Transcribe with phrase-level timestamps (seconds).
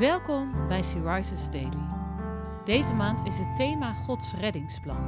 [0.00, 1.88] Welkom bij Sea Rises Daily.
[2.64, 5.04] Deze maand is het thema Gods reddingsplan.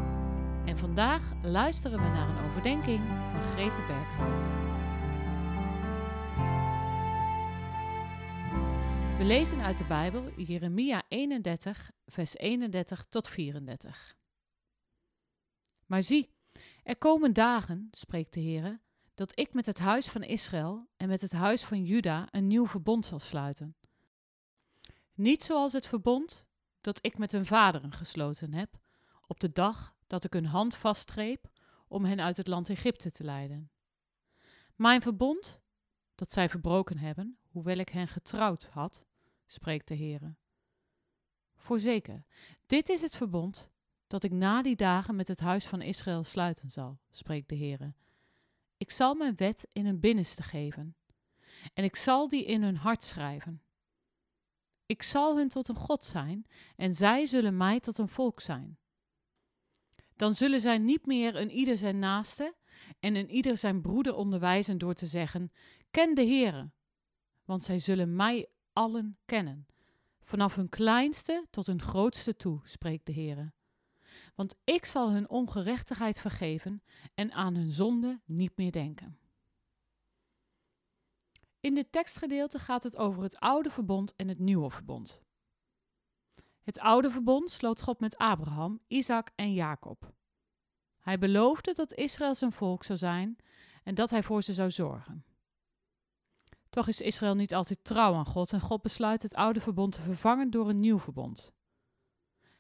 [0.67, 4.43] En vandaag luisteren we naar een overdenking van Grete Berghout.
[9.19, 14.17] We lezen uit de Bijbel Jeremia 31, vers 31 tot 34.
[15.87, 16.31] Maar zie,
[16.83, 18.81] er komen dagen, spreekt de Heer,
[19.15, 22.67] dat ik met het huis van Israël en met het huis van Juda een nieuw
[22.67, 23.77] verbond zal sluiten.
[25.15, 26.47] Niet zoals het verbond
[26.81, 28.79] dat ik met hun vaderen gesloten heb,
[29.27, 31.51] op de dag dat ik hun hand vastgreep
[31.89, 33.71] om hen uit het land Egypte te leiden.
[34.77, 35.61] Mijn verbond,
[36.15, 39.05] dat zij verbroken hebben, hoewel ik hen getrouwd had,
[39.47, 40.35] spreekt de Heere.
[41.57, 42.25] Voorzeker,
[42.67, 43.71] dit is het verbond
[44.07, 47.95] dat ik na die dagen met het huis van Israël sluiten zal, spreekt de Heere.
[48.77, 50.97] Ik zal mijn wet in hun binnenste geven,
[51.75, 53.62] en ik zal die in hun hart schrijven.
[54.93, 56.47] Ik zal hun tot een God zijn,
[56.77, 58.79] en zij zullen mij tot een volk zijn.
[60.17, 62.55] Dan zullen zij niet meer een ieder zijn naaste
[63.01, 65.53] en een ieder zijn broeder onderwijzen door te zeggen:
[65.91, 66.71] Ken de Heere,
[67.45, 69.67] want zij zullen mij allen kennen,
[70.21, 73.53] vanaf hun kleinste tot hun grootste toe, spreekt de Heere.
[74.35, 76.83] Want ik zal hun ongerechtigheid vergeven
[77.15, 79.22] en aan hun zonde niet meer denken.
[81.63, 85.23] In dit tekstgedeelte gaat het over het oude verbond en het nieuwe verbond.
[86.63, 90.13] Het oude verbond sloot God met Abraham, Isaac en Jacob.
[90.99, 93.37] Hij beloofde dat Israël zijn volk zou zijn
[93.85, 95.25] en dat hij voor ze zou zorgen.
[96.71, 100.03] Toch is Israël niet altijd trouw aan God en God besluit het oude verbond te
[100.03, 101.53] vervangen door een nieuw verbond.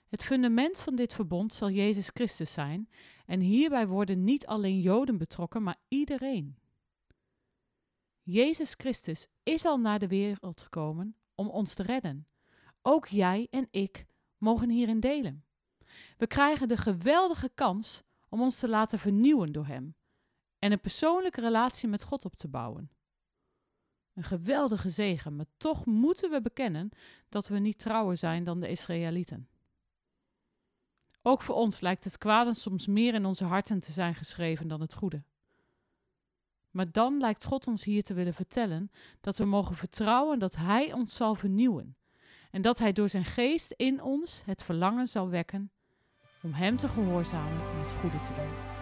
[0.08, 2.88] Het fundament van dit verbond zal Jezus Christus zijn
[3.26, 6.61] en hierbij worden niet alleen Joden betrokken, maar iedereen.
[8.24, 12.26] Jezus Christus is al naar de wereld gekomen om ons te redden.
[12.82, 14.06] Ook jij en ik
[14.38, 15.44] mogen hierin delen.
[16.16, 19.94] We krijgen de geweldige kans om ons te laten vernieuwen door Hem
[20.58, 22.90] en een persoonlijke relatie met God op te bouwen.
[24.14, 26.90] Een geweldige zegen, maar toch moeten we bekennen
[27.28, 29.48] dat we niet trouwer zijn dan de Israëlieten.
[31.22, 34.80] Ook voor ons lijkt het kwade soms meer in onze harten te zijn geschreven dan
[34.80, 35.22] het goede.
[36.72, 38.90] Maar dan lijkt God ons hier te willen vertellen
[39.20, 41.96] dat we mogen vertrouwen dat Hij ons zal vernieuwen
[42.50, 45.70] en dat Hij door zijn geest in ons het verlangen zal wekken
[46.42, 48.80] om Hem te gehoorzamen en het goede te doen.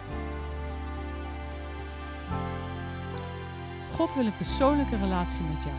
[3.95, 5.75] God wil een persoonlijke relatie met jou.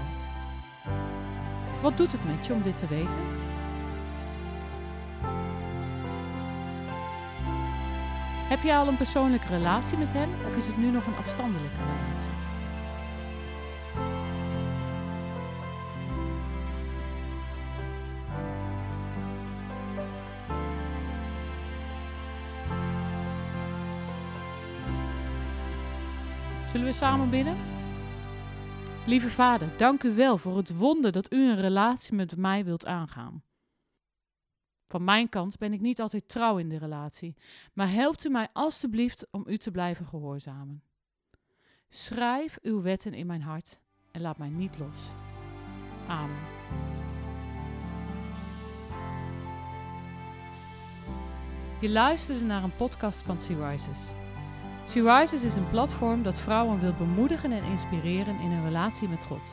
[1.82, 3.51] Wat doet het met je om dit te weten?
[8.52, 11.76] Heb je al een persoonlijke relatie met Hem of is het nu nog een afstandelijke
[11.76, 12.30] relatie?
[26.72, 27.56] Zullen we samen bidden?
[29.06, 32.86] Lieve Vader, dank u wel voor het wonder dat u een relatie met mij wilt
[32.86, 33.42] aangaan.
[34.92, 37.34] Van mijn kant ben ik niet altijd trouw in de relatie,
[37.72, 40.82] maar helpt u mij alstublieft om u te blijven gehoorzamen.
[41.88, 43.78] Schrijf uw wetten in mijn hart
[44.10, 45.00] en laat mij niet los.
[46.08, 46.36] Amen.
[51.80, 54.12] Je luisterde naar een podcast van Sea Rises.
[54.86, 59.24] Sea Rises is een platform dat vrouwen wil bemoedigen en inspireren in hun relatie met
[59.24, 59.52] God.